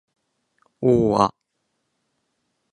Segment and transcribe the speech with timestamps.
[0.81, 0.87] を―
[1.21, 1.35] あ